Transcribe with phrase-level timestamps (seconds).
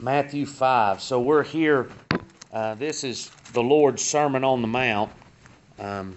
[0.00, 1.00] Matthew 5.
[1.00, 1.88] So we're here.
[2.52, 5.10] Uh, this is the Lord's Sermon on the Mount.
[5.78, 6.16] Um,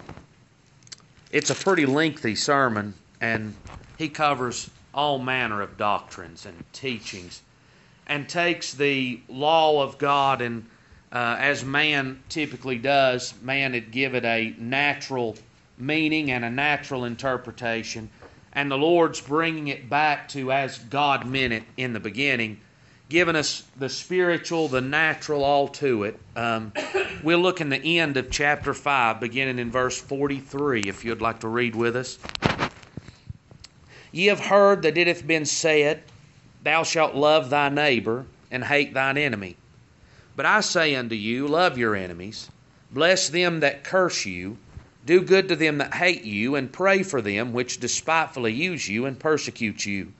[1.30, 3.54] it's a pretty lengthy sermon, and
[3.96, 7.42] he covers all manner of doctrines and teachings
[8.08, 10.66] and takes the law of God and
[11.12, 15.36] uh, as man typically does, man would give it a natural
[15.78, 18.10] meaning and a natural interpretation.
[18.52, 22.60] And the Lord's bringing it back to as God meant it in the beginning
[23.08, 26.18] given us the spiritual, the natural, all to it.
[26.36, 26.72] Um,
[27.22, 31.40] we'll look in the end of chapter 5, beginning in verse 43, if you'd like
[31.40, 32.18] to read with us.
[34.12, 36.02] Ye have heard that it hath been said,
[36.62, 39.56] Thou shalt love thy neighbor and hate thine enemy.
[40.36, 42.50] But I say unto you, Love your enemies,
[42.90, 44.58] bless them that curse you,
[45.06, 49.06] do good to them that hate you, and pray for them which despitefully use you
[49.06, 50.12] and persecute you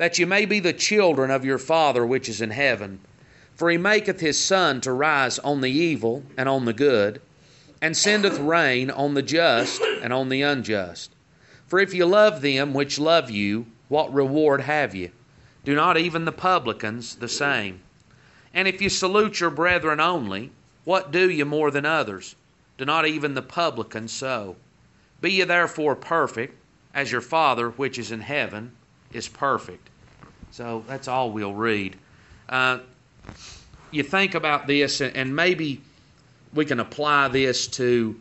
[0.00, 2.98] that you may be the children of your Father which is in heaven.
[3.54, 7.20] For he maketh his sun to rise on the evil and on the good,
[7.82, 11.10] and sendeth rain on the just and on the unjust.
[11.66, 15.10] For if you love them which love you, what reward have you?
[15.66, 17.82] Do not even the publicans the same?
[18.54, 20.50] And if you salute your brethren only,
[20.84, 22.36] what do you more than others?
[22.78, 24.56] Do not even the publicans so?
[25.20, 26.56] Be ye therefore perfect,
[26.94, 28.72] as your Father which is in heaven
[29.12, 29.88] is perfect.
[30.50, 31.96] So that's all we'll read.
[32.48, 32.80] Uh,
[33.90, 35.80] you think about this, and maybe
[36.54, 38.20] we can apply this to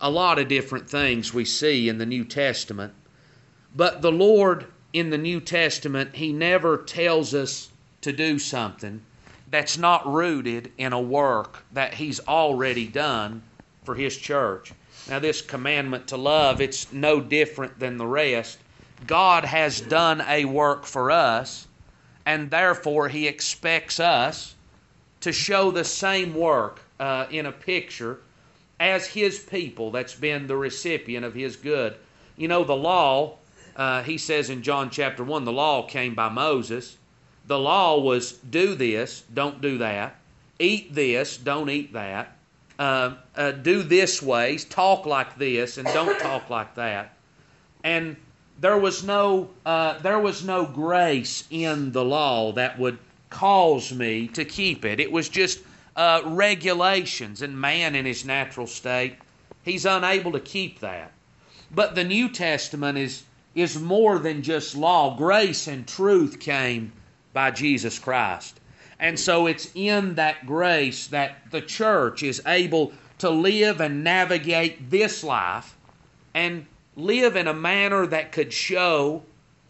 [0.00, 2.92] a lot of different things we see in the New Testament.
[3.74, 7.70] But the Lord in the New Testament, He never tells us
[8.02, 9.02] to do something
[9.50, 13.42] that's not rooted in a work that He's already done
[13.84, 14.72] for His church.
[15.08, 18.58] Now, this commandment to love, it's no different than the rest.
[19.04, 21.66] God has done a work for us,
[22.24, 24.54] and therefore He expects us
[25.20, 28.20] to show the same work uh, in a picture
[28.80, 31.96] as His people that's been the recipient of His good.
[32.36, 33.36] You know, the law,
[33.76, 36.96] uh, He says in John chapter 1, the law came by Moses.
[37.46, 40.16] The law was do this, don't do that,
[40.58, 42.36] eat this, don't eat that,
[42.78, 47.14] uh, uh do this ways, talk like this, and don't talk like that.
[47.84, 48.16] And
[48.60, 52.98] there was no uh, there was no grace in the law that would
[53.30, 55.00] cause me to keep it.
[55.00, 55.60] It was just
[55.94, 59.16] uh, regulations, and man in his natural state,
[59.62, 61.12] he's unable to keep that.
[61.74, 63.24] But the New Testament is
[63.54, 65.16] is more than just law.
[65.16, 66.92] Grace and truth came
[67.32, 68.60] by Jesus Christ.
[68.98, 74.90] And so it's in that grace that the church is able to live and navigate
[74.90, 75.76] this life
[76.34, 79.22] and live in a manner that could show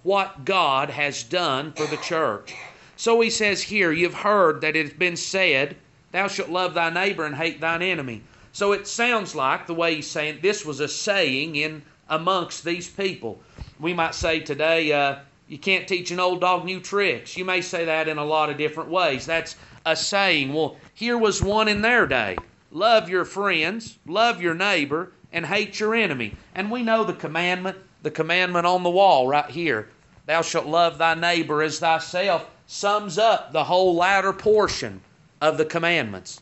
[0.04, 2.54] what God has done for the church.
[2.96, 5.76] So he says here, You've heard that it has been said,
[6.12, 8.22] Thou shalt love thy neighbor and hate thine enemy.
[8.52, 12.88] So it sounds like the way he's saying this was a saying in amongst these
[12.88, 13.38] people.
[13.80, 15.16] We might say today, uh,
[15.48, 17.36] you can't teach an old dog new tricks.
[17.36, 19.26] You may say that in a lot of different ways.
[19.26, 20.52] That's a saying.
[20.52, 22.38] Well, here was one in their day.
[22.70, 26.34] Love your friends, love your neighbor, and hate your enemy.
[26.54, 29.88] And we know the commandment, the commandment on the wall right here.
[30.26, 35.00] Thou shalt love thy neighbor as thyself sums up the whole latter portion
[35.40, 36.40] of the commandments.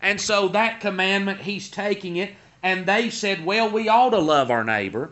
[0.00, 4.50] And so that commandment, he's taking it, and they said, well, we ought to love
[4.50, 5.10] our neighbor.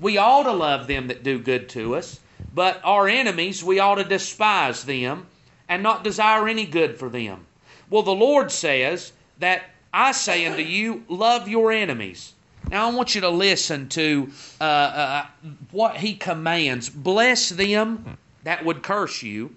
[0.00, 2.20] We ought to love them that do good to us.
[2.54, 5.26] But our enemies, we ought to despise them
[5.68, 7.46] and not desire any good for them.
[7.90, 9.64] Well, the Lord says that
[9.96, 12.32] I say unto you, love your enemies.
[12.68, 14.28] Now, I want you to listen to
[14.60, 15.26] uh, uh,
[15.70, 16.90] what he commands.
[16.90, 19.54] Bless them that would curse you,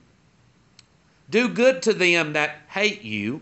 [1.32, 3.42] do good to them that hate you,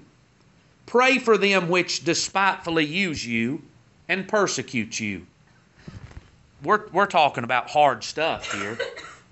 [0.85, 3.62] pray for them which despitefully use you
[4.07, 5.27] and persecute you.
[6.63, 8.77] We're, we're talking about hard stuff here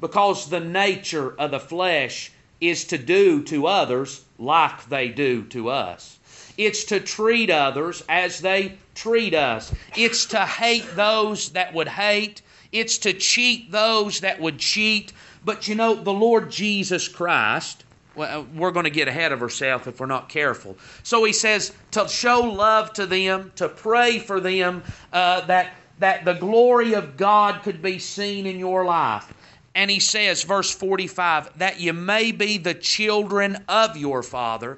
[0.01, 5.69] because the nature of the flesh is to do to others like they do to
[5.69, 6.19] us.
[6.57, 9.73] It's to treat others as they treat us.
[9.95, 12.41] It's to hate those that would hate.
[12.71, 15.13] It's to cheat those that would cheat.
[15.45, 17.83] But you know, the Lord Jesus Christ,
[18.15, 20.77] well, we're going to get ahead of ourselves if we're not careful.
[21.01, 26.25] So he says to show love to them, to pray for them, uh, that, that
[26.25, 29.33] the glory of God could be seen in your life.
[29.75, 34.77] And he says, verse 45, that you may be the children of your Father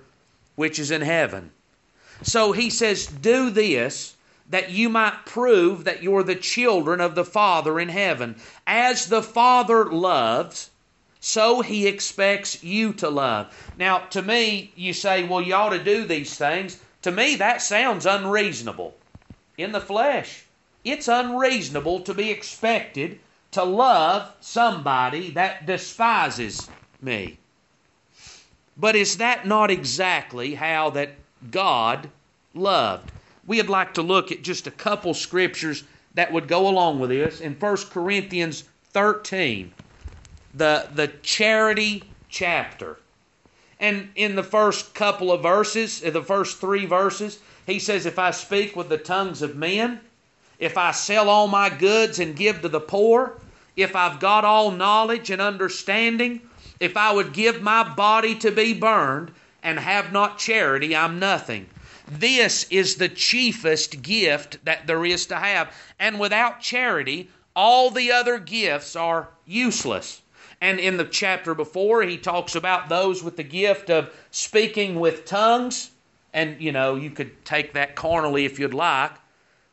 [0.55, 1.51] which is in heaven.
[2.25, 4.15] So he says, Do this
[4.49, 8.35] that you might prove that you're the children of the Father in heaven.
[8.65, 10.71] As the Father loves,
[11.19, 13.71] so he expects you to love.
[13.77, 16.79] Now, to me, you say, well, you ought to do these things.
[17.03, 18.95] To me, that sounds unreasonable.
[19.57, 20.43] In the flesh,
[20.83, 23.19] it's unreasonable to be expected
[23.51, 26.69] to love somebody that despises
[27.01, 27.37] me.
[28.77, 31.11] But is that not exactly how that
[31.51, 32.09] God
[32.53, 33.11] loved?
[33.45, 35.83] We'd like to look at just a couple scriptures
[36.13, 39.73] that would go along with this in 1 Corinthians 13
[40.55, 42.97] the, the charity chapter.
[43.79, 48.17] And in the first couple of verses, uh, the first three verses, he says, If
[48.17, 49.99] I speak with the tongues of men,
[50.57, 53.33] if I sell all my goods and give to the poor,
[53.75, 56.41] if I've got all knowledge and understanding,
[56.79, 59.33] if I would give my body to be burned
[59.65, 61.65] and have not charity, I'm nothing.
[62.07, 65.75] This is the chiefest gift that there is to have.
[65.99, 70.21] And without charity, all the other gifts are useless.
[70.61, 75.25] And in the chapter before, he talks about those with the gift of speaking with
[75.25, 75.89] tongues.
[76.31, 79.13] And, you know, you could take that carnally if you'd like.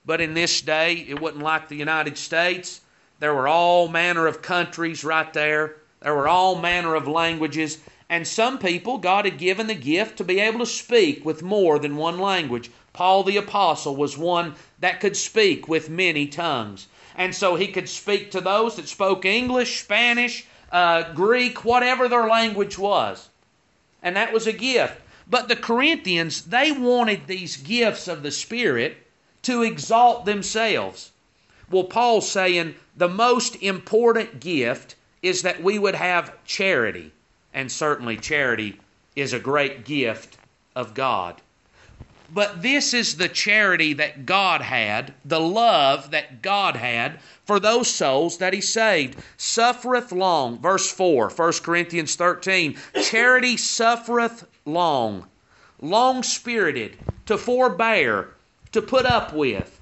[0.06, 2.80] But in this day, it wasn't like the United States.
[3.20, 7.78] There were all manner of countries right there, there were all manner of languages.
[8.14, 11.78] And some people, God had given the gift to be able to speak with more
[11.78, 12.70] than one language.
[12.92, 16.88] Paul the Apostle was one that could speak with many tongues.
[17.16, 22.28] And so he could speak to those that spoke English, Spanish, uh, Greek, whatever their
[22.28, 23.30] language was.
[24.02, 25.00] And that was a gift.
[25.26, 28.98] But the Corinthians, they wanted these gifts of the Spirit
[29.40, 31.12] to exalt themselves.
[31.70, 37.12] Well, Paul's saying the most important gift is that we would have charity.
[37.54, 38.78] And certainly, charity
[39.14, 40.38] is a great gift
[40.74, 41.40] of God.
[42.34, 47.88] But this is the charity that God had, the love that God had for those
[47.88, 49.18] souls that He saved.
[49.36, 50.58] Suffereth long.
[50.58, 52.78] Verse 4, 1 Corinthians 13.
[53.02, 55.26] Charity suffereth long,
[55.82, 56.96] long spirited,
[57.26, 58.30] to forbear,
[58.72, 59.78] to put up with.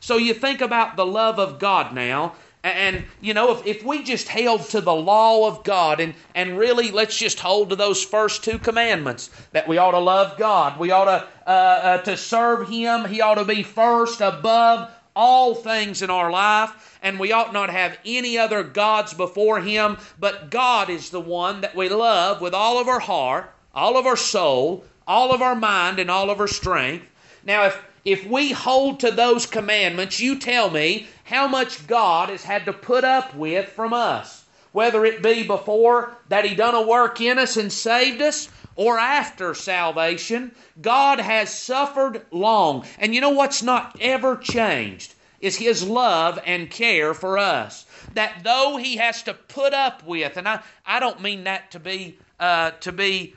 [0.00, 2.34] So you think about the love of God now.
[2.62, 6.58] And, you know, if, if we just held to the law of God and, and
[6.58, 10.78] really let's just hold to those first two commandments that we ought to love God,
[10.78, 15.54] we ought to, uh, uh, to serve Him, He ought to be first above all
[15.54, 20.50] things in our life, and we ought not have any other gods before Him, but
[20.50, 24.16] God is the one that we love with all of our heart, all of our
[24.16, 27.06] soul, all of our mind, and all of our strength.
[27.42, 32.42] Now, if if we hold to those commandments, you tell me how much God has
[32.42, 34.44] had to put up with from us.
[34.72, 38.98] Whether it be before that He done a work in us and saved us, or
[38.98, 42.84] after salvation, God has suffered long.
[42.98, 45.14] And you know what's not ever changed?
[45.40, 47.86] Is His love and care for us.
[48.14, 51.78] That though He has to put up with, and I, I don't mean that to
[51.78, 53.36] be uh, to be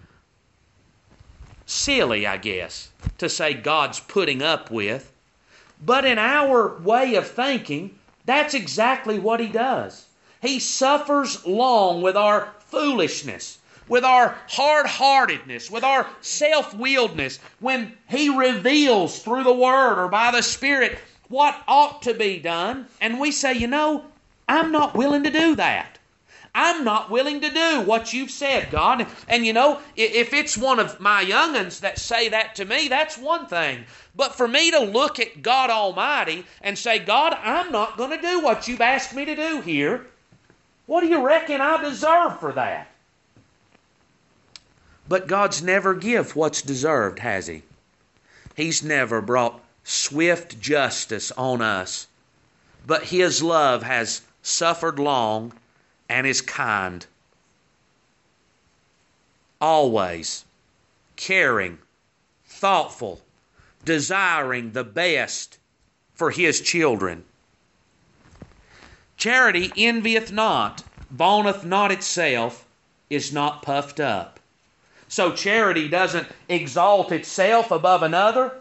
[1.67, 2.89] silly, I guess,
[3.19, 5.12] to say God's putting up with.
[5.85, 10.05] But in our way of thinking, that's exactly what He does.
[10.41, 13.57] He suffers long with our foolishness,
[13.87, 20.07] with our hard heartedness, with our self willedness, when He reveals through the Word or
[20.07, 20.97] by the Spirit
[21.27, 24.05] what ought to be done, and we say, you know,
[24.47, 25.97] I'm not willing to do that.
[26.55, 29.07] I'm not willing to do what you've said, God.
[29.27, 33.17] And you know, if it's one of my young'uns that say that to me, that's
[33.17, 33.85] one thing.
[34.15, 38.21] But for me to look at God Almighty and say, God, I'm not going to
[38.21, 40.05] do what you've asked me to do here,
[40.85, 42.87] what do you reckon I deserve for that?
[45.07, 47.63] But God's never give what's deserved, has He?
[48.55, 52.07] He's never brought swift justice on us.
[52.85, 55.53] But His love has suffered long
[56.09, 57.05] and is kind.
[59.59, 60.45] Always
[61.15, 61.77] caring,
[62.45, 63.21] thoughtful,
[63.85, 65.57] desiring the best
[66.13, 67.23] for his children.
[69.17, 72.65] Charity envieth not, vaunteth not itself,
[73.09, 74.39] is not puffed up.
[75.07, 78.51] So charity doesn't exalt itself above another.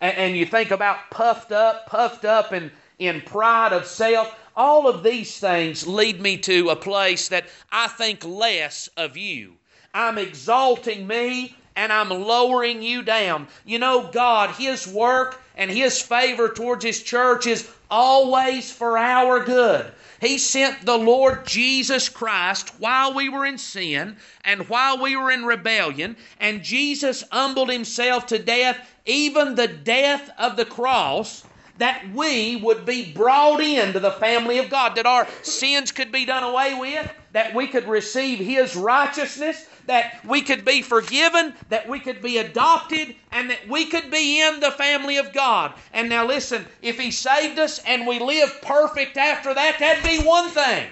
[0.00, 4.32] And, you think about puffed up, puffed up in, in pride of self.
[4.58, 9.52] All of these things lead me to a place that I think less of you.
[9.94, 13.46] I'm exalting me and I'm lowering you down.
[13.64, 19.44] You know, God, His work and His favor towards His church is always for our
[19.44, 19.92] good.
[20.20, 25.30] He sent the Lord Jesus Christ while we were in sin and while we were
[25.30, 31.44] in rebellion, and Jesus humbled Himself to death, even the death of the cross
[31.78, 36.24] that we would be brought into the family of God, that our sins could be
[36.24, 41.88] done away with, that we could receive His righteousness, that we could be forgiven, that
[41.88, 45.72] we could be adopted, and that we could be in the family of God.
[45.92, 50.26] And now listen, if He saved us and we live perfect after that, that'd be
[50.26, 50.88] one thing.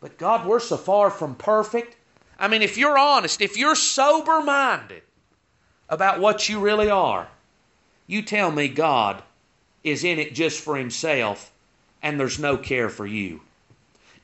[0.00, 1.96] But God, we're so far from perfect.
[2.38, 5.02] I mean, if you're honest, if you're sober minded
[5.88, 7.28] about what you really are,
[8.06, 9.22] you tell me God
[9.84, 11.52] is in it just for Himself
[12.02, 13.40] and there's no care for you.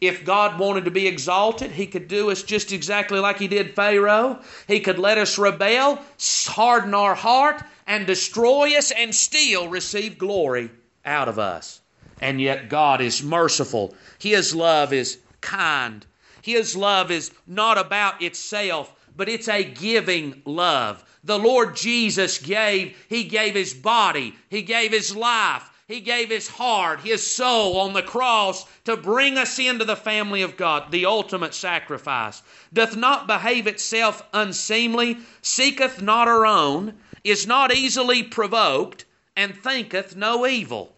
[0.01, 3.75] If God wanted to be exalted, He could do us just exactly like He did
[3.75, 4.41] Pharaoh.
[4.67, 5.99] He could let us rebel,
[6.47, 10.71] harden our heart, and destroy us, and still receive glory
[11.05, 11.81] out of us.
[12.21, 13.95] And yet, God is merciful.
[14.19, 16.05] His love is kind.
[16.43, 21.05] His love is not about itself, but it's a giving love.
[21.25, 26.49] The Lord Jesus gave, He gave His body, He gave His life, he gave his
[26.49, 31.07] heart, his soul on the cross to bring us into the family of God, the
[31.07, 32.43] ultimate sacrifice.
[32.75, 40.15] Doth not behave itself unseemly, seeketh not her own, is not easily provoked, and thinketh
[40.15, 40.95] no evil.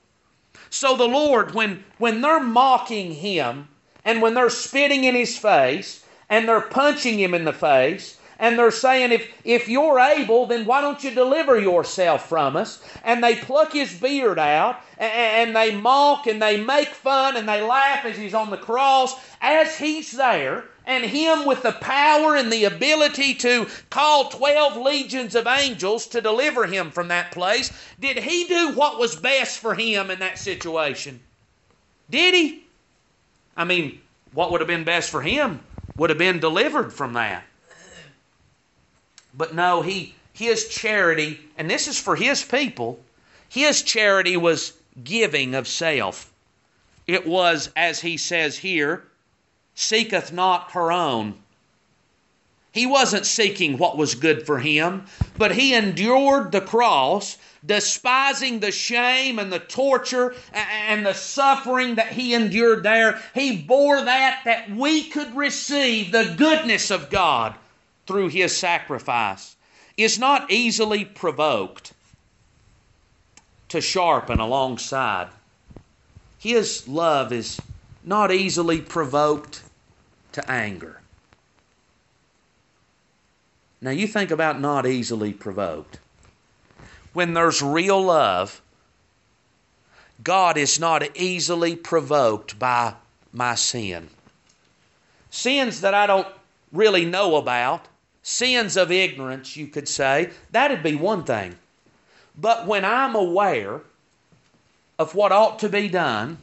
[0.70, 3.68] So the Lord, when, when they're mocking him,
[4.04, 8.58] and when they're spitting in his face, and they're punching him in the face, and
[8.58, 12.82] they're saying, if, if you're able, then why don't you deliver yourself from us?
[13.04, 17.46] And they pluck his beard out, and, and they mock, and they make fun, and
[17.46, 22.34] they laugh as he's on the cross, as he's there, and him with the power
[22.34, 27.70] and the ability to call 12 legions of angels to deliver him from that place.
[28.00, 31.20] Did he do what was best for him in that situation?
[32.08, 32.64] Did he?
[33.54, 34.00] I mean,
[34.32, 35.60] what would have been best for him
[35.98, 37.44] would have been delivered from that.
[39.32, 42.98] But no, he his charity, and this is for his people,
[43.48, 44.72] his charity was
[45.04, 46.32] giving of self.
[47.06, 49.04] It was, as he says here,
[49.74, 51.42] seeketh not her own.
[52.72, 55.06] He wasn't seeking what was good for him,
[55.36, 62.12] but he endured the cross, despising the shame and the torture and the suffering that
[62.12, 63.20] he endured there.
[63.34, 67.54] He bore that that we could receive the goodness of God
[68.10, 69.54] through his sacrifice,
[69.96, 71.92] is not easily provoked
[73.68, 75.28] to sharpen alongside.
[76.36, 77.60] His love is
[78.02, 79.62] not easily provoked
[80.32, 81.00] to anger.
[83.80, 86.00] Now, you think about not easily provoked.
[87.12, 88.60] When there's real love,
[90.24, 92.94] God is not easily provoked by
[93.32, 94.08] my sin.
[95.30, 96.26] Sins that I don't
[96.72, 97.86] really know about,
[98.30, 101.54] sins of ignorance, you could say, that'd be one thing.
[102.38, 103.80] But when I'm aware
[104.98, 106.38] of what ought to be done,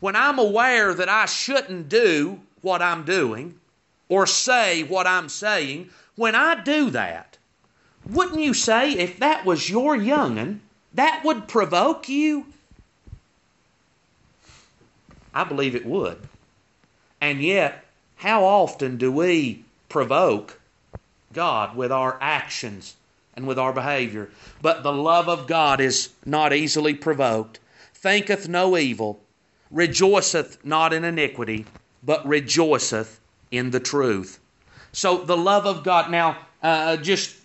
[0.00, 3.54] when I'm aware that I shouldn't do what I'm doing
[4.08, 7.38] or say what I'm saying, when I do that,
[8.04, 10.60] wouldn't you say if that was your young'un,
[10.94, 12.46] that would provoke you?
[15.32, 16.18] I believe it would.
[17.20, 17.84] And yet,
[18.16, 20.58] how often do we provoke
[21.32, 22.96] God with our actions
[23.34, 24.30] and with our behavior.
[24.60, 27.60] But the love of God is not easily provoked,
[27.94, 29.20] thinketh no evil,
[29.70, 31.66] rejoiceth not in iniquity,
[32.02, 33.20] but rejoiceth
[33.50, 34.38] in the truth.
[34.92, 36.10] So the love of God.
[36.10, 37.36] Now, uh, just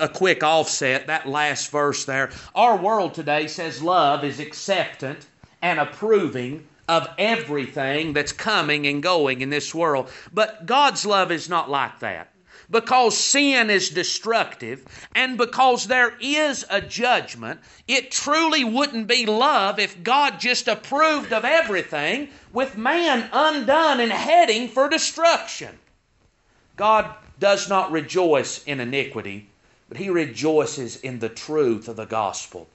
[0.00, 2.30] a quick offset, that last verse there.
[2.54, 5.26] Our world today says love is acceptant
[5.62, 10.10] and approving of everything that's coming and going in this world.
[10.32, 12.33] But God's love is not like that
[12.70, 19.78] because sin is destructive and because there is a judgment, it truly wouldn't be love
[19.78, 25.78] if God just approved of everything with man undone and heading for destruction.
[26.76, 29.48] God does not rejoice in iniquity,
[29.88, 32.68] but he rejoices in the truth of the gospel.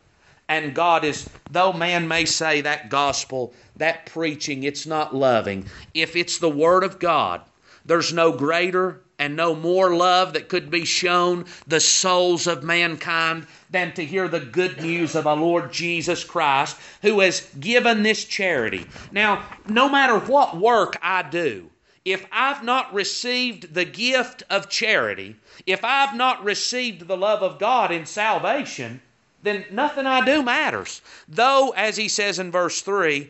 [0.47, 5.67] And God is, though man may say that gospel, that preaching, it's not loving.
[5.93, 7.41] If it's the Word of God,
[7.85, 13.45] there's no greater and no more love that could be shown the souls of mankind
[13.69, 18.23] than to hear the good news of our Lord Jesus Christ, who has given this
[18.25, 18.87] charity.
[19.11, 21.69] Now, no matter what work I do,
[22.05, 25.35] if I've not received the gift of charity,
[25.65, 29.01] if I've not received the love of God in salvation,
[29.43, 31.01] then nothing I do matters.
[31.27, 33.29] Though, as he says in verse 3,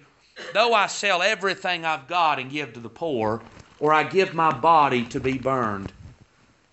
[0.54, 3.42] though I sell everything I've got and give to the poor,
[3.80, 5.92] or I give my body to be burned.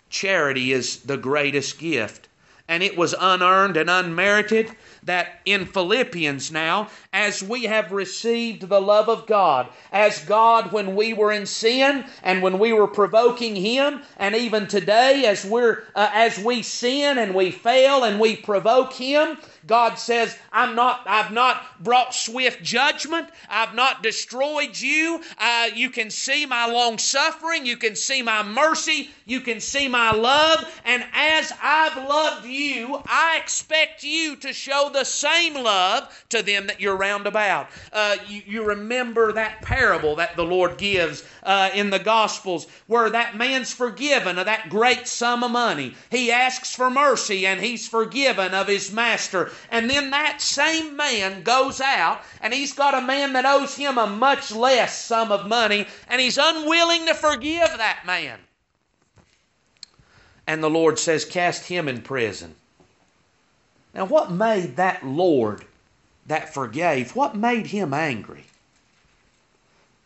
[0.09, 2.27] Charity is the greatest gift.
[2.67, 4.69] and it was unearned and unmerited,
[5.03, 10.95] that in Philippians now, as we have received the love of God, as God when
[10.95, 15.83] we were in sin and when we were provoking Him, and even today as we're
[15.95, 21.01] uh, as we sin and we fail and we provoke Him, God says, I'm not,
[21.05, 23.29] I've not brought swift judgment.
[23.49, 25.21] I've not destroyed you.
[25.37, 27.65] Uh, you can see my long suffering.
[27.65, 29.09] You can see my mercy.
[29.25, 30.65] You can see my love.
[30.85, 36.67] And as I've loved you, I expect you to show the same love to them
[36.67, 37.67] that you're round about.
[37.91, 43.09] Uh, you, you, remember that parable that the Lord gives uh, in the Gospels where
[43.09, 45.95] that man's forgiven of that great sum of money.
[46.09, 49.46] He asks for mercy and he's forgiven of his master.
[49.71, 53.97] And then that same man goes out and he's got a man that owes him
[53.97, 58.39] a much less sum of money and he's unwilling to forgive that man.
[60.45, 62.55] And the Lord says, Cast him in prison.
[63.93, 65.65] Now, what made that Lord
[66.27, 68.45] that forgave, what made him angry?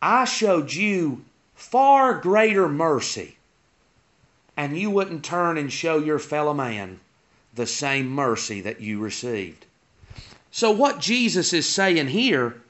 [0.01, 3.38] I showed you far greater mercy,
[4.57, 7.00] and you wouldn't turn and show your fellow man
[7.53, 9.65] the same mercy that you received.
[10.51, 12.62] So what Jesus is saying here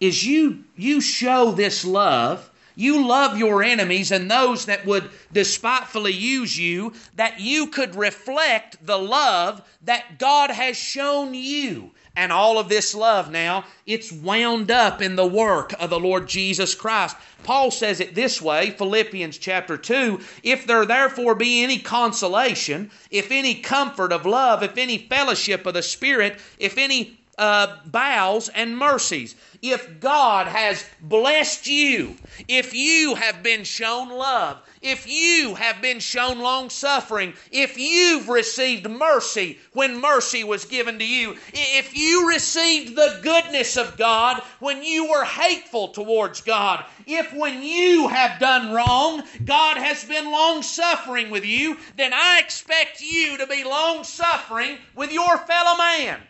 [0.00, 6.12] is you you show this love, you love your enemies and those that would despitefully
[6.12, 11.90] use you that you could reflect the love that God has shown you.
[12.18, 16.26] And all of this love now, it's wound up in the work of the Lord
[16.26, 17.16] Jesus Christ.
[17.44, 23.30] Paul says it this way, Philippians chapter 2 If there therefore be any consolation, if
[23.30, 28.76] any comfort of love, if any fellowship of the Spirit, if any uh, bowels and
[28.76, 29.36] mercies.
[29.62, 32.16] If God has blessed you,
[32.46, 38.28] if you have been shown love, if you have been shown long suffering, if you've
[38.28, 44.40] received mercy when mercy was given to you, if you received the goodness of God
[44.60, 50.30] when you were hateful towards God, if when you have done wrong, God has been
[50.30, 55.76] long suffering with you, then I expect you to be long suffering with your fellow
[55.76, 56.20] man,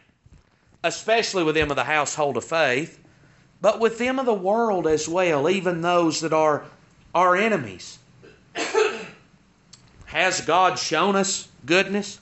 [0.84, 3.00] especially with them of the household of faith,
[3.60, 6.64] but with them of the world as well, even those that are
[7.14, 7.98] our enemies.
[10.06, 12.20] Has God shown us goodness?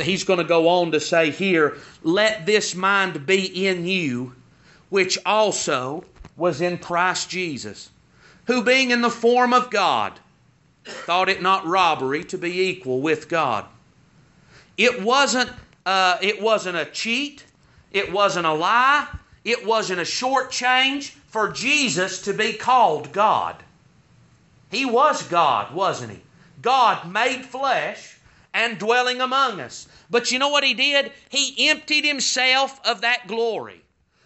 [0.00, 4.34] He's going to go on to say here, let this mind be in you,
[4.88, 6.04] which also
[6.36, 7.90] was in Christ Jesus,
[8.46, 10.18] who being in the form of God,
[10.84, 13.66] thought it not robbery to be equal with God.
[14.76, 15.50] It wasn't,
[15.84, 17.44] uh, it wasn't a cheat,
[17.90, 19.06] it wasn't a lie,
[19.44, 23.56] it wasn't a short change for Jesus to be called God.
[24.70, 26.22] He was God, wasn't he?
[26.62, 28.18] God made flesh
[28.52, 29.88] and dwelling among us.
[30.10, 31.12] But you know what he did?
[31.28, 33.82] He emptied himself of that glory.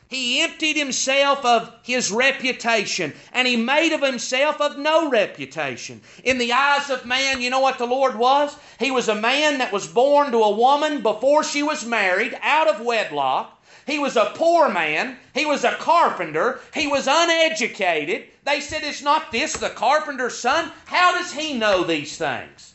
[0.08, 6.02] He emptied himself of his reputation and he made of himself of no reputation.
[6.22, 8.56] In the eyes of man, you know what the Lord was?
[8.78, 12.68] He was a man that was born to a woman before she was married, out
[12.68, 13.53] of wedlock.
[13.86, 15.18] He was a poor man.
[15.34, 16.60] He was a carpenter.
[16.72, 18.24] He was uneducated.
[18.44, 20.72] They said, Is not this the carpenter's son?
[20.86, 22.74] How does he know these things?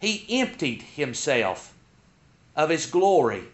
[0.00, 1.74] He emptied himself
[2.56, 3.44] of his glory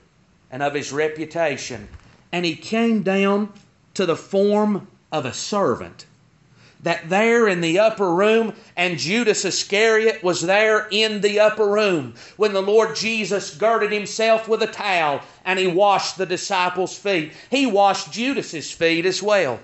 [0.51, 1.89] and of his reputation,
[2.31, 3.53] and he came down
[3.95, 6.07] to the form of a servant
[6.85, 12.15] that there in the upper room, and Judas Iscariot was there in the upper room
[12.37, 17.33] when the Lord Jesus girded himself with a towel and he washed the disciples' feet.
[17.51, 19.61] He washed Judas's feet as well,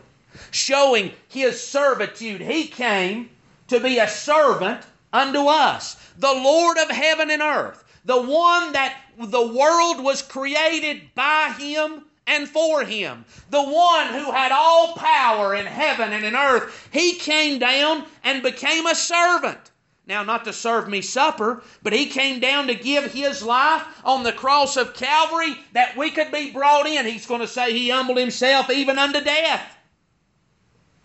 [0.51, 2.41] showing his servitude.
[2.41, 3.31] He came
[3.69, 4.81] to be a servant
[5.13, 11.15] unto us, the Lord of heaven and earth, the one that the world was created
[11.15, 13.25] by him and for him.
[13.51, 18.43] The one who had all power in heaven and in earth, he came down and
[18.43, 19.71] became a servant.
[20.07, 24.25] Now, not to serve me supper, but he came down to give his life on
[24.25, 27.07] the cross of Calvary that we could be brought in.
[27.07, 29.77] He's going to say he humbled himself even unto death.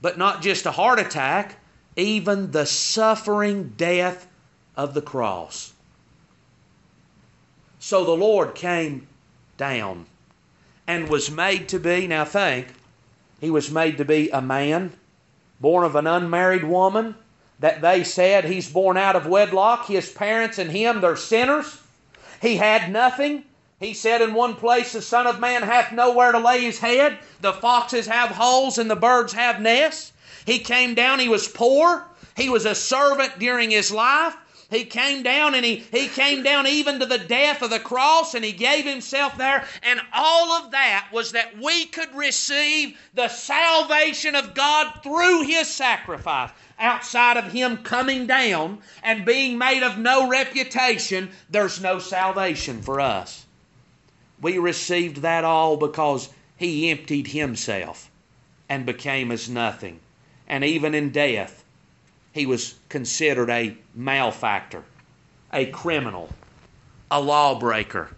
[0.01, 1.58] But not just a heart attack,
[1.95, 4.28] even the suffering death
[4.75, 5.73] of the cross.
[7.80, 9.08] So the Lord came
[9.58, 10.08] down
[10.88, 12.67] and was made to be, now think,
[13.41, 14.93] he was made to be a man,
[15.60, 17.15] born of an unmarried woman,
[17.60, 19.88] that they said he's born out of wedlock.
[19.88, 21.80] His parents and him, they're sinners.
[22.41, 23.43] He had nothing.
[23.80, 27.17] He said in one place, The Son of Man hath nowhere to lay his head.
[27.41, 30.12] The foxes have holes and the birds have nests.
[30.45, 32.06] He came down, he was poor.
[32.36, 34.36] He was a servant during his life.
[34.69, 38.34] He came down and he, he came down even to the death of the cross
[38.34, 39.67] and he gave himself there.
[39.84, 45.67] And all of that was that we could receive the salvation of God through his
[45.67, 46.49] sacrifice.
[46.80, 52.99] Outside of him coming down and being made of no reputation, there's no salvation for
[52.99, 53.45] us.
[54.41, 58.10] We received that all because he emptied himself
[58.67, 59.99] and became as nothing.
[60.47, 61.64] And even in death,
[62.36, 64.84] he was considered a malefactor,
[65.54, 66.30] a criminal,
[67.10, 68.10] a lawbreaker.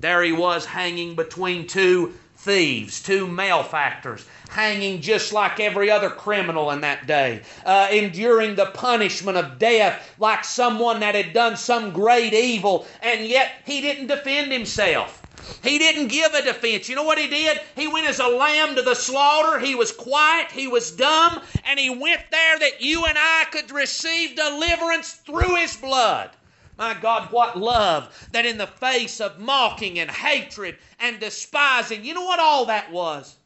[0.00, 6.70] There he was hanging between two thieves, two malefactors, hanging just like every other criminal
[6.70, 11.92] in that day, uh, enduring the punishment of death like someone that had done some
[11.92, 15.19] great evil, and yet he didn't defend himself.
[15.62, 16.88] He didn't give a defense.
[16.88, 17.60] You know what he did?
[17.76, 19.58] He went as a lamb to the slaughter.
[19.58, 23.70] He was quiet, he was dumb, and he went there that you and I could
[23.70, 26.30] receive deliverance through his blood.
[26.78, 32.14] My God, what love that in the face of mocking and hatred and despising, you
[32.14, 33.36] know what all that was?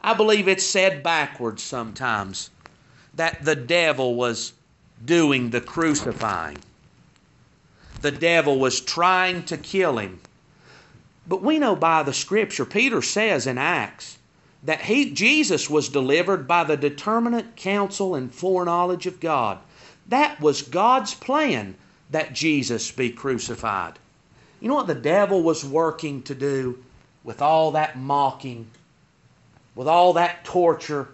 [0.00, 2.50] I believe it's said backwards sometimes
[3.14, 4.52] that the devil was
[5.04, 6.58] doing the crucifying.
[8.00, 10.20] The devil was trying to kill him.
[11.28, 14.18] But we know by the scripture, Peter says in Acts,
[14.62, 19.58] that he, Jesus was delivered by the determinate counsel and foreknowledge of God.
[20.08, 21.76] That was God's plan
[22.10, 23.98] that Jesus be crucified.
[24.60, 26.82] You know what the devil was working to do
[27.22, 28.66] with all that mocking,
[29.74, 31.08] with all that torture,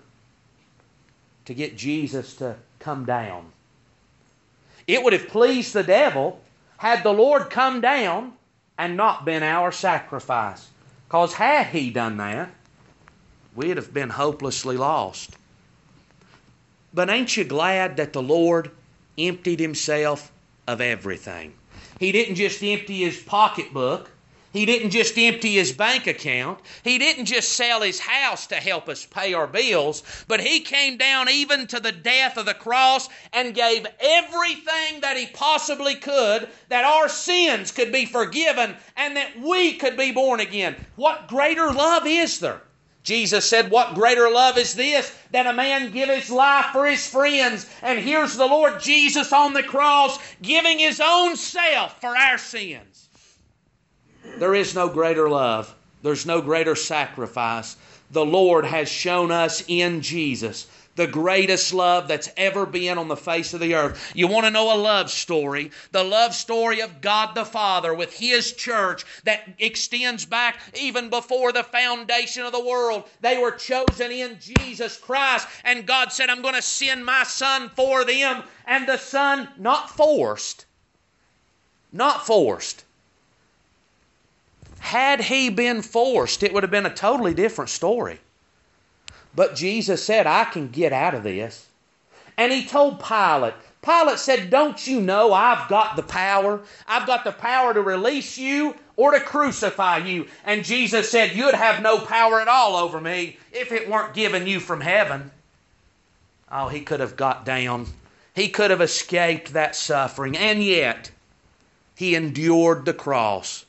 [1.45, 3.51] to get Jesus to come down?
[4.87, 6.41] It would have pleased the devil
[6.77, 8.33] had the Lord come down
[8.79, 10.69] and not been our sacrifice.
[11.07, 12.51] Because had he done that,
[13.55, 15.37] we'd have been hopelessly lost.
[16.93, 18.71] But ain't you glad that the Lord
[19.19, 20.33] emptied himself
[20.67, 21.55] of everything?
[21.99, 24.11] He didn't just empty his pocketbook,
[24.55, 26.61] he didn't just empty his bank account.
[26.85, 30.97] He didn't just sell his house to help us pay our bills, but he came
[30.97, 36.49] down even to the death of the cross and gave everything that he possibly could
[36.69, 40.77] that our sins could be forgiven and that we could be born again.
[40.95, 42.63] What greater love is there?
[43.03, 47.05] Jesus said, What greater love is this than a man give his life for his
[47.05, 47.69] friends?
[47.83, 53.04] And here's the Lord Jesus on the cross giving his own self for our sins.
[54.39, 57.77] There is no greater love, there's no greater sacrifice.
[58.11, 60.67] The Lord has shown us in Jesus
[60.97, 64.13] the greatest love that's ever been on the face of the earth.
[64.15, 65.71] You want to know a love story?
[65.93, 71.53] The love story of God the Father with His church that extends back even before
[71.53, 73.05] the foundation of the world.
[73.21, 77.71] They were chosen in Jesus Christ, and God said, I'm going to send my Son
[77.75, 78.45] for them.
[78.67, 80.67] And the Son, not forced,
[81.93, 82.85] not forced,
[84.85, 88.21] had he been forced, it would have been a totally different story.
[89.35, 91.67] But Jesus said, I can get out of this.
[92.37, 96.61] And he told Pilate, Pilate said, Don't you know I've got the power?
[96.87, 100.27] I've got the power to release you or to crucify you.
[100.45, 104.47] And Jesus said, You'd have no power at all over me if it weren't given
[104.47, 105.31] you from heaven.
[106.53, 107.87] Oh, he could have got down.
[108.35, 110.37] He could have escaped that suffering.
[110.37, 111.11] And yet,
[111.95, 113.64] he endured the cross.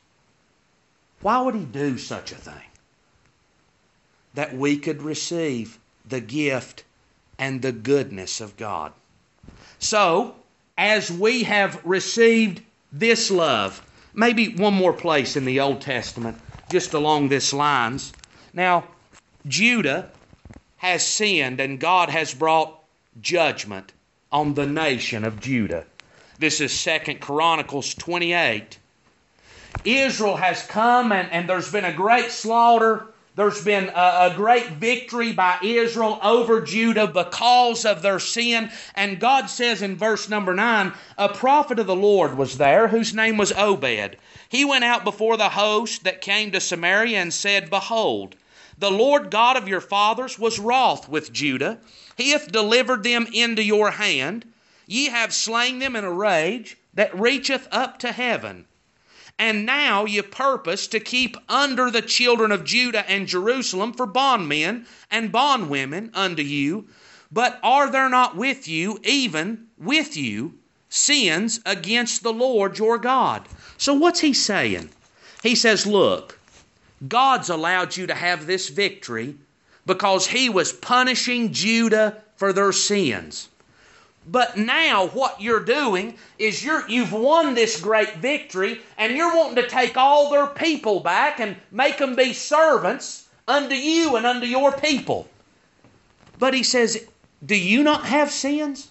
[1.26, 2.70] Why would he do such a thing?
[4.36, 6.84] That we could receive the gift
[7.40, 8.94] and the goodness of God.
[9.80, 10.36] So,
[10.78, 12.62] as we have received
[12.92, 13.84] this love,
[14.14, 18.14] maybe one more place in the Old Testament, just along this lines.
[18.54, 18.84] Now,
[19.48, 20.12] Judah
[20.78, 22.84] has sinned and God has brought
[23.20, 23.94] judgment
[24.32, 25.88] on the nation of Judah.
[26.38, 28.78] This is Second Chronicles 28
[29.86, 33.08] Israel has come and, and there's been a great slaughter.
[33.36, 38.72] There's been a, a, great victory by Israel over Judah because of their sin.
[38.96, 43.14] And God says in verse number 9 a prophet of the Lord was there whose
[43.14, 44.18] name was Obed.
[44.48, 48.36] He went out before the host that came to Samaria and said, Behold,
[48.78, 51.80] the Lord God of your fathers was wroth with Judah.
[52.16, 54.46] He hath delivered them into your hand.
[54.88, 58.66] Ye have slain them in a rage that reacheth up to heaven.
[59.38, 64.86] And now ye purpose to keep under the children of Judah and Jerusalem for bondmen
[65.12, 66.88] and bondwomen unto you.
[67.32, 70.54] But are there not with you, even with you,
[70.90, 73.48] sins against the Lord your God?
[73.78, 74.90] So what's he saying?
[75.44, 76.40] He says, Look,
[77.08, 79.36] God's allowed you to have this victory
[79.86, 83.50] because he was punishing Judah for their sins.
[84.28, 89.64] But now what you're doing is you're you've won this great victory and you're wanting
[89.64, 94.48] to take all their people back and make them be servants unto you and unto
[94.48, 95.30] your people.
[96.40, 97.06] But he says,
[97.46, 98.88] "Do you not have sins?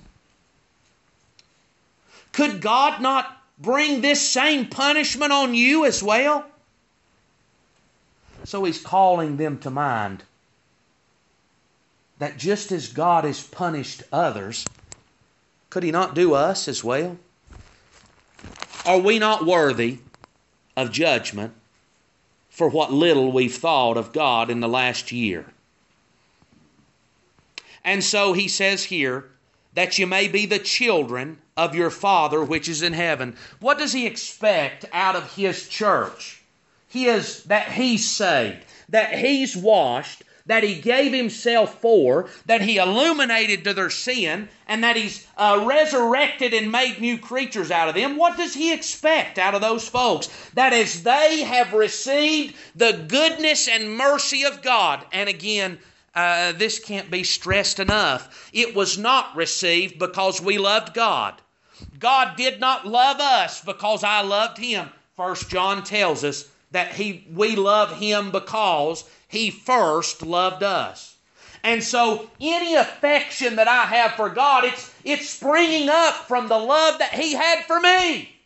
[2.33, 6.45] Could God not bring this same punishment on you as well?"
[8.45, 10.23] So he's calling them to mind
[12.19, 14.65] that just as God has punished others,
[15.75, 17.19] could he not do us as well?
[18.87, 19.99] Are we not worthy
[20.77, 21.53] of judgment
[22.49, 25.47] for what little we've thought of God in the last year?
[27.85, 29.25] And so he says here,
[29.73, 33.37] that you may be the children of your Father which is in heaven.
[33.59, 36.41] What does he expect out of his church?
[36.87, 42.77] He is that he's saved, that he's washed, that he gave himself for, that he
[42.77, 47.95] illuminated to their sin, and that he's uh, resurrected and made new creatures out of
[47.95, 50.29] them, what does he expect out of those folks?
[50.55, 55.79] That as they have received the goodness and mercy of God, and again,
[56.15, 58.51] uh, this can't be stressed enough.
[58.53, 61.41] It was not received because we loved God.
[61.99, 64.91] God did not love us because I loved him.
[65.17, 71.15] First John tells us that he we love him because he first loved us.
[71.65, 76.59] And so any affection that I have for God, it's, it's springing up from the
[76.59, 78.37] love that He had for me.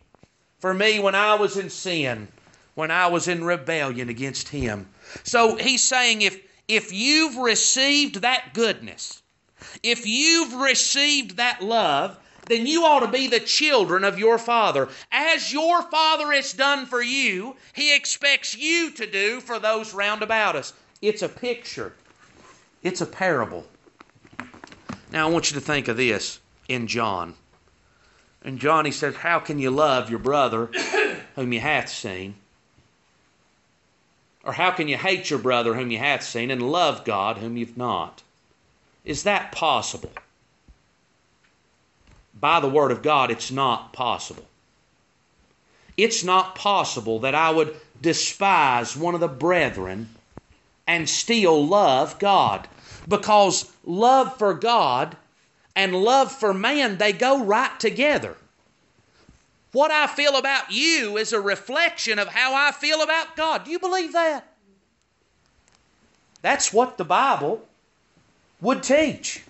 [0.61, 2.29] For me when I was in sin,
[2.77, 4.89] when I was in rebellion against Him.
[5.25, 9.21] So He's saying if, if you've received that goodness,
[9.83, 12.17] if you've received that love,
[12.49, 14.89] then you ought to be the children of your Father.
[15.13, 20.23] As your Father has done for you, He expects you to do for those round
[20.23, 20.73] about us.
[21.01, 21.93] It's a picture,
[22.83, 23.67] it's a parable.
[25.11, 27.35] Now, I want you to think of this in John.
[28.45, 30.67] In John, he says, How can you love your brother
[31.35, 32.35] whom you hath seen?
[34.45, 37.57] Or how can you hate your brother whom you hath seen and love God whom
[37.57, 38.23] you've not?
[39.05, 40.13] Is that possible?
[42.41, 44.47] By the Word of God, it's not possible.
[45.97, 50.09] It's not possible that I would despise one of the brethren
[50.87, 52.69] and still love God.
[53.09, 55.17] Because love for God
[55.75, 58.37] and love for man, they go right together.
[59.73, 63.65] What I feel about you is a reflection of how I feel about God.
[63.65, 64.47] Do you believe that?
[66.43, 67.67] That's what the Bible
[68.61, 69.43] would teach.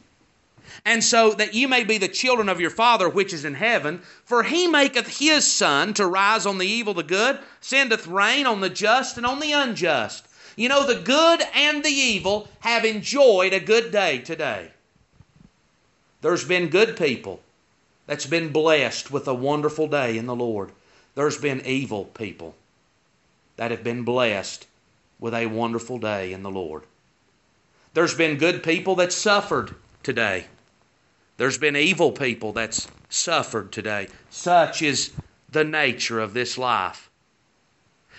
[0.85, 4.01] And so that you may be the children of your Father which is in heaven,
[4.25, 8.61] for he maketh his sun to rise on the evil, the good, sendeth rain on
[8.61, 10.27] the just and on the unjust.
[10.57, 14.71] You know, the good and the evil have enjoyed a good day today.
[16.21, 17.41] There's been good people
[18.07, 20.73] that's been blessed with a wonderful day in the Lord.
[21.14, 22.55] There's been evil people
[23.57, 24.67] that have been blessed
[25.21, 26.85] with a wonderful day in the Lord.
[27.95, 30.47] There's been good people that suffered today.
[31.38, 34.09] There's been evil people that's suffered today.
[34.29, 35.12] Such is
[35.51, 37.09] the nature of this life.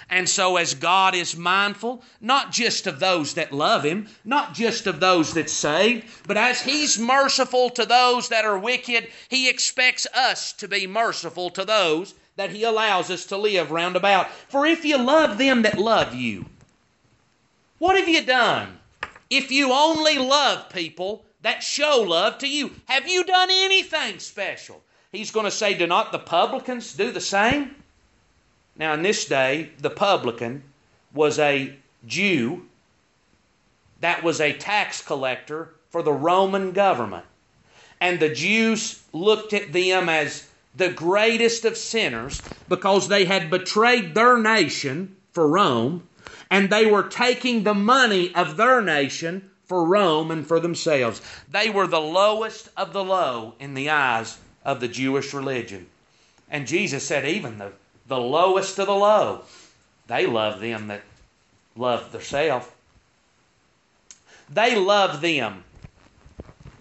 [0.10, 4.88] And so, as God is mindful, not just of those that love Him, not just
[4.88, 10.08] of those that saved, but as He's merciful to those that are wicked, He expects
[10.16, 14.32] us to be merciful to those that He allows us to live round about.
[14.32, 16.46] For if you love them that love you,
[17.78, 18.80] what have you done?
[19.30, 22.72] If you only love people that show love to you.
[22.86, 24.82] Have you done anything special?
[25.12, 27.76] He's going to say, Do not the publicans do the same?
[28.76, 30.64] Now, in this day, the publican
[31.14, 31.76] was a
[32.06, 32.66] Jew
[34.02, 37.26] that was a tax collector for the Roman government.
[38.00, 44.16] And the Jews looked at them as the greatest of sinners because they had betrayed
[44.16, 46.08] their nation for Rome
[46.50, 51.22] and they were taking the money of their nation for Rome and for themselves.
[51.50, 55.86] They were the lowest of the low in the eyes of the Jewish religion.
[56.50, 57.72] And Jesus said, even the,
[58.08, 59.44] the lowest of the low,
[60.08, 61.04] they love them that
[61.76, 62.68] love themselves.
[64.50, 65.64] They love them.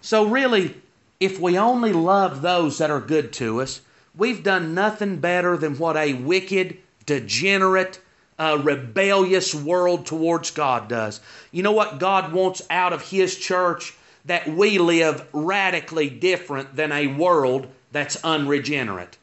[0.00, 0.74] So, really,
[1.20, 3.82] if we only love those that are good to us,
[4.16, 8.00] we've done nothing better than what a wicked, degenerate,
[8.38, 11.20] uh, rebellious world towards God does.
[11.50, 13.94] You know what God wants out of His church?
[14.24, 19.16] That we live radically different than a world that's unregenerate.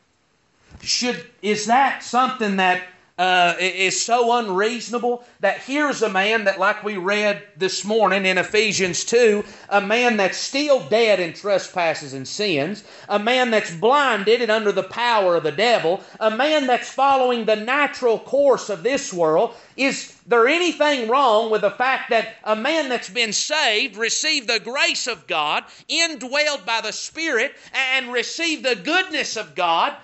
[0.82, 2.82] Should is that something that
[3.18, 8.38] uh, is so unreasonable that here's a man that, like we read this morning in
[8.38, 14.42] Ephesians 2, a man that's still dead in trespasses and sins, a man that's blinded
[14.42, 18.84] and under the power of the devil, a man that's following the natural course of
[18.84, 19.56] this world.
[19.78, 24.60] Is there anything wrong with the fact that a man that's been saved, received the
[24.60, 29.96] grace of God, indwelled by the Spirit, and received the goodness of God,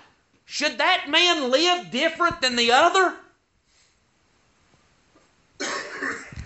[0.45, 3.15] should that man live different than the other?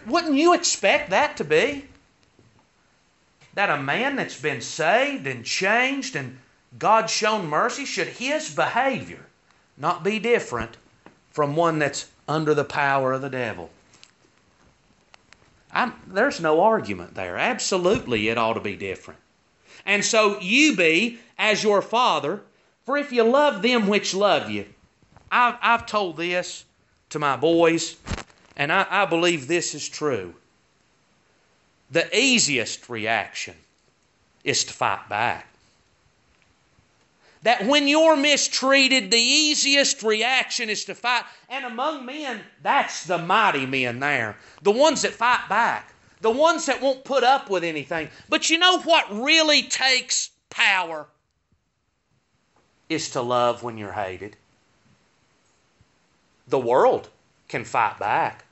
[0.05, 1.85] Wouldn't you expect that to be?
[3.55, 6.37] That a man that's been saved and changed and
[6.77, 9.25] God shown mercy, should his behavior
[9.77, 10.77] not be different
[11.31, 13.69] from one that's under the power of the devil?
[15.71, 17.37] I'm, there's no argument there.
[17.37, 19.19] Absolutely, it ought to be different.
[19.85, 22.41] And so you be, as your father,
[22.85, 24.65] for if you love them which love you,
[25.31, 26.65] I've, I've told this
[27.09, 27.97] to my boys,
[28.55, 30.35] and I, I believe this is true.
[31.91, 33.55] The easiest reaction
[34.43, 35.47] is to fight back.
[37.43, 41.25] That when you're mistreated, the easiest reaction is to fight.
[41.47, 44.35] And among men, that's the mighty men there.
[44.63, 45.93] The ones that fight back.
[46.21, 48.09] The ones that won't put up with anything.
[48.29, 51.05] But you know what really takes power?
[52.89, 54.35] Is to love when you're hated.
[56.47, 57.09] The world
[57.47, 58.45] can fight back.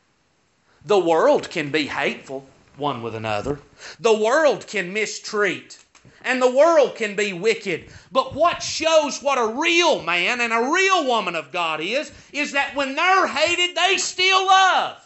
[0.85, 2.45] The world can be hateful
[2.77, 3.59] one with another.
[3.99, 5.77] The world can mistreat.
[6.23, 7.89] And the world can be wicked.
[8.11, 12.53] But what shows what a real man and a real woman of God is, is
[12.53, 14.97] that when they're hated, they still love.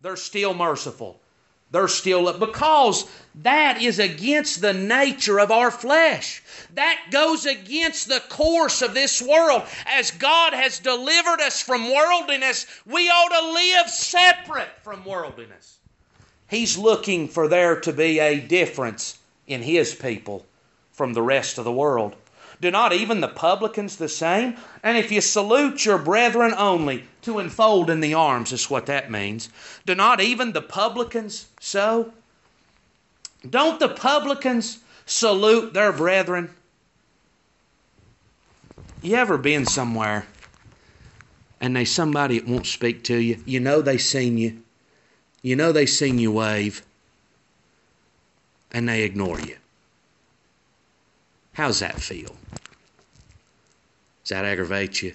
[0.00, 1.19] They're still merciful.
[1.70, 6.42] They're still because that is against the nature of our flesh.
[6.74, 9.62] That goes against the course of this world.
[9.86, 15.78] As God has delivered us from worldliness, we ought to live separate from worldliness.
[16.48, 20.44] He's looking for there to be a difference in His people
[20.92, 22.16] from the rest of the world.
[22.60, 24.56] Do not even the publicans the same?
[24.82, 29.10] And if you salute your brethren only, to enfold in the arms is what that
[29.10, 29.48] means.
[29.86, 32.12] Do not even the publicans so?
[33.48, 36.50] Don't the publicans salute their brethren?
[39.02, 40.26] You ever been somewhere
[41.60, 43.42] and they somebody won't speak to you?
[43.46, 44.62] You know they seen you.
[45.40, 46.82] You know they seen you wave
[48.70, 49.56] and they ignore you.
[51.52, 52.36] How's that feel?
[54.22, 55.14] Does that aggravate you?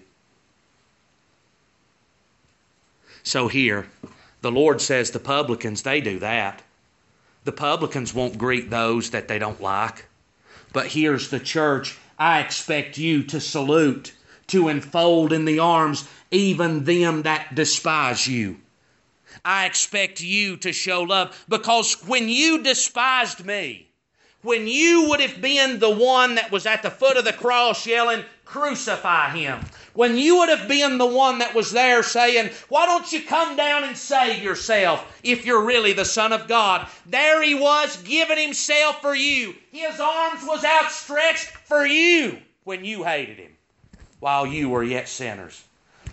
[3.24, 3.88] So here,
[4.42, 6.62] the Lord says the publicans, they do that.
[7.46, 10.06] The publicans won't greet those that they don't like.
[10.74, 11.98] But here's the church.
[12.20, 14.14] I expect you to salute,
[14.48, 18.58] to enfold in the arms even them that despise you.
[19.44, 23.88] I expect you to show love because when you despised me,
[24.46, 27.88] when you would have been the one that was at the foot of the cross
[27.88, 29.60] yelling, Crucify him.
[29.94, 33.56] When you would have been the one that was there saying, Why don't you come
[33.56, 36.88] down and save yourself if you're really the Son of God?
[37.08, 39.56] There he was giving himself for you.
[39.72, 43.52] His arms was outstretched for you when you hated him
[44.20, 45.64] while you were yet sinners.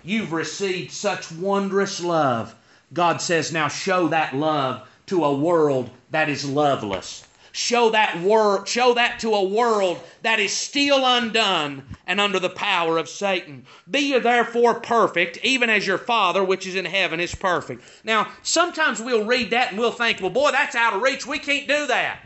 [0.02, 2.54] You've received such wondrous love.
[2.94, 7.26] God says, Now show that love to a world that is loveless.
[7.54, 12.48] Show that word, show that to a world that is still undone and under the
[12.48, 13.66] power of Satan.
[13.90, 17.84] Be ye therefore perfect, even as your Father which is in heaven is perfect.
[18.04, 21.26] Now, sometimes we'll read that and we'll think, well, boy, that's out of reach.
[21.26, 22.20] We can't do that.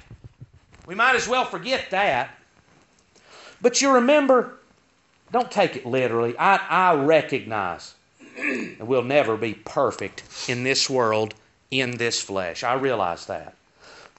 [0.86, 2.30] We might as well forget that.
[3.60, 4.54] But you remember,
[5.32, 6.38] don't take it literally.
[6.38, 7.96] I, I recognize
[8.36, 11.34] that we'll never be perfect in this world,
[11.72, 12.62] in this flesh.
[12.62, 13.55] I realize that.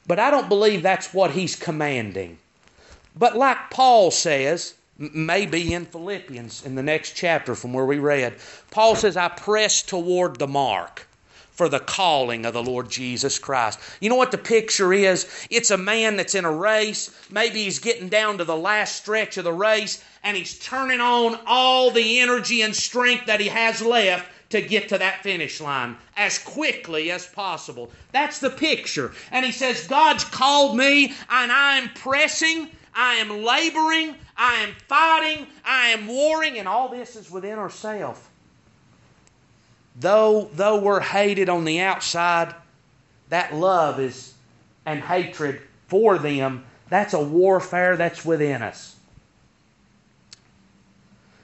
[0.07, 2.37] But I don't believe that's what he's commanding.
[3.15, 8.35] But like Paul says, maybe in Philippians in the next chapter from where we read,
[8.71, 11.07] Paul says, I press toward the mark
[11.51, 13.79] for the calling of the Lord Jesus Christ.
[13.99, 15.27] You know what the picture is?
[15.49, 17.09] It's a man that's in a race.
[17.31, 21.39] Maybe he's getting down to the last stretch of the race and he's turning on
[21.47, 25.97] all the energy and strength that he has left to get to that finish line
[26.15, 27.91] as quickly as possible.
[28.11, 29.11] That's the picture.
[29.31, 35.47] And he says, God's called me and I'm pressing, I am laboring, I am fighting,
[35.65, 38.19] I am warring, and all this is within ourselves.
[39.99, 42.53] Though, though we're hated on the outside,
[43.29, 44.33] that love is
[44.85, 48.95] and hatred for them, that's a warfare that's within us.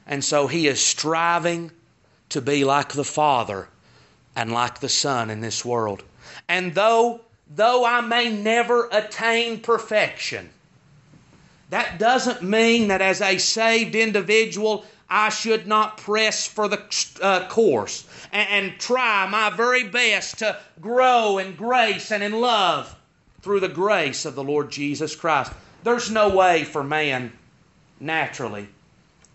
[0.08, 1.72] And so he is striving
[2.34, 3.68] to be like the Father
[4.36, 6.04] and like the Son in this world.
[6.50, 7.22] And though
[7.56, 10.50] though I may never attain perfection,
[11.70, 16.82] that doesn't mean that as a saved individual I should not press for the
[17.22, 22.96] uh, course and, and try my very best to grow in grace and in love
[23.42, 25.52] through the grace of the Lord Jesus Christ.
[25.84, 27.32] There's no way for man
[28.00, 28.68] naturally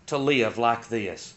[0.07, 1.33] to live like this.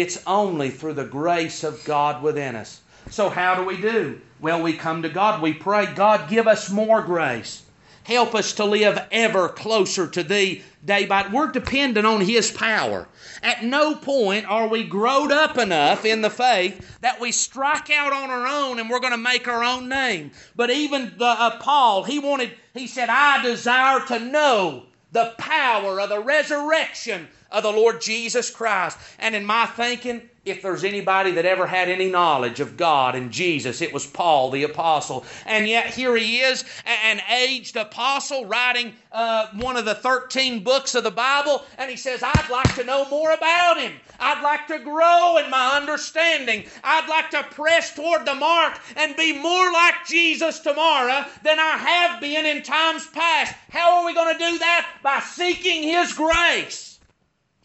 [0.00, 2.80] It's only through the grace of God within us.
[3.10, 4.20] So, how do we do?
[4.40, 5.42] Well, we come to God.
[5.42, 7.62] We pray, God, give us more grace.
[8.04, 11.28] Help us to live ever closer to Thee day by day.
[11.30, 13.06] We're dependent on His power.
[13.42, 18.12] At no point are we growed up enough in the faith that we strike out
[18.12, 20.30] on our own and we're going to make our own name.
[20.56, 26.00] But even the uh, Paul, he wanted, he said, I desire to know the power
[26.00, 28.98] of the resurrection of the Lord Jesus Christ.
[29.18, 33.30] And in my thinking, if there's anybody that ever had any knowledge of God and
[33.30, 35.24] Jesus, it was Paul the apostle.
[35.46, 40.94] And yet here he is, an aged apostle, writing uh, one of the 13 books
[40.94, 43.92] of the Bible, and he says, I'd like to know more about him.
[44.18, 46.64] I'd like to grow in my understanding.
[46.82, 51.76] I'd like to press toward the mark and be more like Jesus tomorrow than I
[51.76, 53.54] have been in times past.
[53.70, 54.98] How are we going to do that?
[55.02, 56.87] By seeking His grace.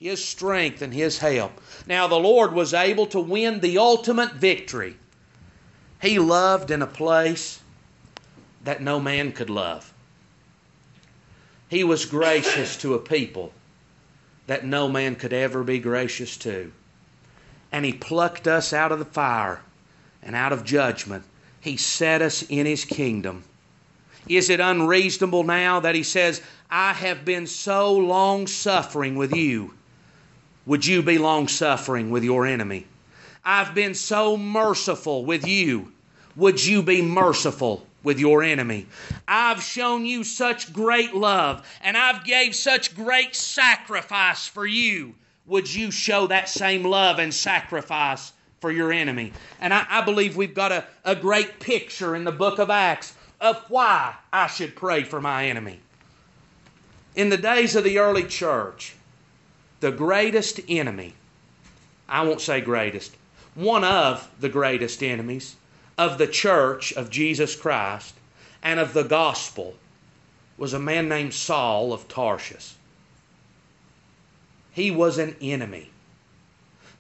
[0.04, 1.62] His strength and His help.
[1.88, 4.98] Now, the Lord was able to win the ultimate victory.
[6.02, 7.62] He loved in a place
[8.66, 9.94] that no man could love.
[11.70, 13.54] He was gracious to a people
[14.46, 16.74] that no man could ever be gracious to.
[17.72, 19.62] And He plucked us out of the fire
[20.22, 21.24] and out of judgment.
[21.62, 23.46] He set us in His kingdom.
[24.28, 29.74] Is it unreasonable now that He says, I have been so long suffering with you?
[30.66, 32.88] Would you be long suffering with your enemy?
[33.44, 35.92] I've been so merciful with you.
[36.38, 38.88] Would you be merciful with your enemy?
[39.28, 45.16] I've shown you such great love and I've gave such great sacrifice for you.
[45.46, 49.34] Would you show that same love and sacrifice for your enemy?
[49.60, 53.14] And I, I believe we've got a, a great picture in the book of Acts
[53.42, 55.82] of why I should pray for my enemy.
[57.16, 58.96] In the days of the early church,
[59.84, 61.14] the greatest enemy,
[62.08, 63.18] I won't say greatest,
[63.54, 65.58] one of the greatest enemies
[65.98, 68.16] of the church of Jesus Christ
[68.64, 69.76] and of the gospel
[70.58, 72.76] was a man named Saul of Tarsus.
[74.72, 75.90] He was an enemy.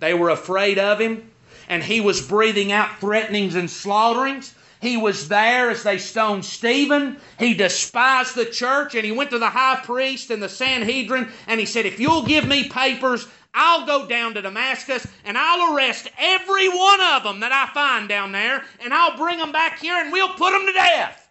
[0.02, 1.32] They were afraid of him,
[1.70, 4.54] and he was breathing out threatenings and slaughterings.
[4.84, 7.16] He was there as they stoned Stephen.
[7.40, 11.58] He despised the church and he went to the high priest and the Sanhedrin and
[11.58, 16.10] he said, If you'll give me papers, I'll go down to Damascus and I'll arrest
[16.18, 19.96] every one of them that I find down there and I'll bring them back here
[19.96, 21.30] and we'll put them to death.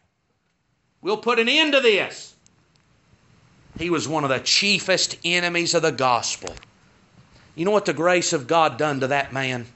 [1.02, 2.34] We'll put an end to this.
[3.78, 6.54] He was one of the chiefest enemies of the gospel.
[7.54, 9.66] You know what the grace of God done to that man?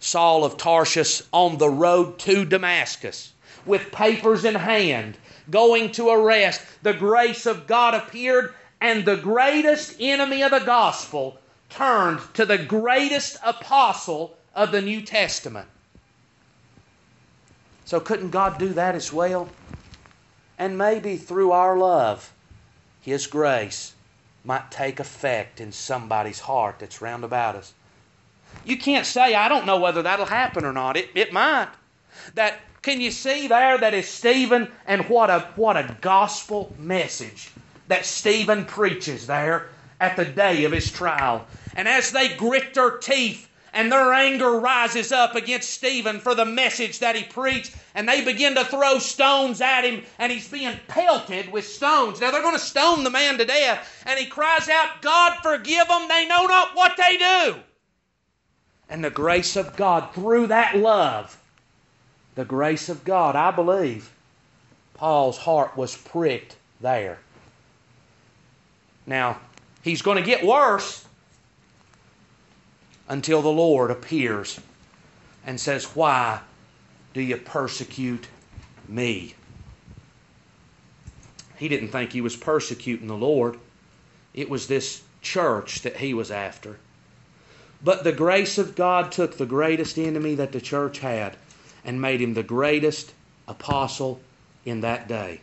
[0.00, 3.32] Saul of Tarsus on the road to Damascus
[3.66, 5.16] with papers in hand,
[5.50, 6.62] going to arrest.
[6.82, 11.38] The grace of God appeared, and the greatest enemy of the gospel
[11.68, 15.68] turned to the greatest apostle of the New Testament.
[17.84, 19.48] So, couldn't God do that as well?
[20.58, 22.32] And maybe through our love,
[23.00, 23.94] His grace
[24.44, 27.72] might take effect in somebody's heart that's round about us.
[28.64, 30.96] You can't say, I don't know whether that'll happen or not.
[30.96, 31.68] It, it might.
[32.34, 37.50] That can you see there that is Stephen and what a what a gospel message
[37.88, 39.68] that Stephen preaches there
[40.00, 41.46] at the day of his trial.
[41.76, 46.44] And as they grit their teeth and their anger rises up against Stephen for the
[46.44, 50.78] message that he preached, and they begin to throw stones at him, and he's being
[50.88, 52.20] pelted with stones.
[52.20, 55.88] Now they're going to stone the man to death, and he cries out, God forgive
[55.88, 57.56] them, they know not what they do
[58.88, 61.38] and the grace of God through that love.
[62.34, 64.10] The grace of God, I believe
[64.94, 67.18] Paul's heart was pricked there.
[69.06, 69.38] Now,
[69.82, 71.04] he's going to get worse
[73.08, 74.60] until the Lord appears
[75.46, 76.40] and says, Why
[77.14, 78.26] do you persecute
[78.86, 79.34] me?
[81.56, 83.58] He didn't think he was persecuting the Lord,
[84.34, 86.78] it was this church that he was after.
[87.82, 91.36] But the grace of God took the greatest enemy that the church had
[91.84, 93.12] and made him the greatest
[93.46, 94.20] apostle
[94.64, 95.40] in that day.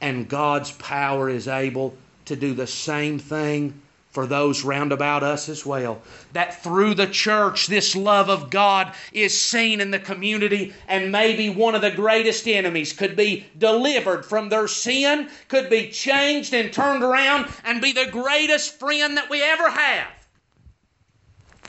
[0.00, 1.96] And God's power is able
[2.26, 3.80] to do the same thing
[4.10, 6.00] for those round about us as well.
[6.32, 11.50] That through the church, this love of God is seen in the community, and maybe
[11.50, 16.72] one of the greatest enemies could be delivered from their sin, could be changed and
[16.72, 20.06] turned around, and be the greatest friend that we ever have.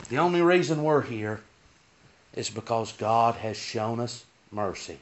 [0.09, 1.41] The only reason we're here
[2.33, 4.99] is because God has shown us mercy.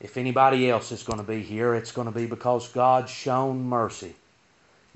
[0.00, 3.64] If anybody else is going to be here, it's going to be because God's shown
[3.64, 4.14] mercy.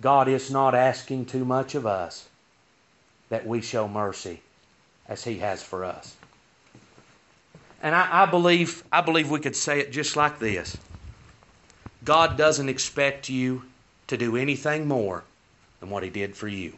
[0.00, 2.28] God is not asking too much of us
[3.28, 4.40] that we show mercy
[5.09, 6.16] as He has for us.
[7.82, 10.76] And I, I, believe I believe we could say it just like this.
[12.05, 13.64] God doesn't expect you
[14.07, 15.24] to do anything more
[15.80, 16.74] than what He did for you.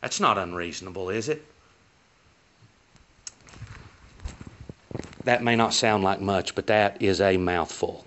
[0.00, 1.44] That's not unreasonable, is it?
[5.24, 8.06] That may not sound like much, but that is a mouthful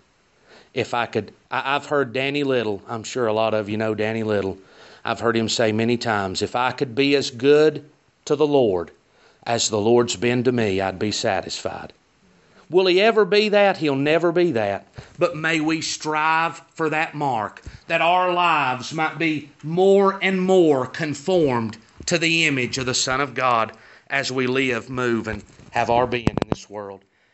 [0.74, 3.94] if I could, I, have heard Danny Little, I'm sure a lot of you know
[3.94, 4.58] Danny Little.
[5.06, 7.90] I've heard him say many times, if I could be as good
[8.26, 8.92] to the Lord
[9.46, 11.94] as the Lord's been to me, I'd be satisfied.
[12.70, 13.78] Will he ever be that?
[13.78, 14.88] He'll never be that.
[15.20, 20.88] But may we strive for that mark, that our lives might be more and more
[20.88, 21.78] conformed
[22.08, 23.74] to the image of the Son of God
[24.08, 27.06] as we live, move, and have our being in this world.